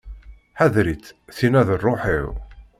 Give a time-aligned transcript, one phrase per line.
[0.59, 2.27] Ḥader-itt, tinna d rruḥ-iw.